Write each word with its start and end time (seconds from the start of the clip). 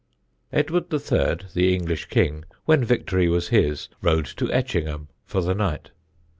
Edward 0.51 0.91
III., 0.91 1.45
the 1.53 1.75
English 1.75 2.05
king, 2.07 2.43
when 2.65 2.83
victory 2.83 3.27
was 3.29 3.49
his, 3.49 3.87
rode 4.01 4.25
to 4.25 4.51
Etchingham 4.51 5.09
for 5.27 5.41
the 5.43 5.53
night. 5.53 5.91